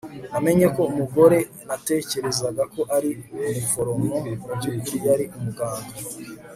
[0.31, 3.11] Namenye ko umugore natekerezaga ko ari
[3.45, 4.11] umuforomo
[4.45, 5.93] mubyukuri yari umuganga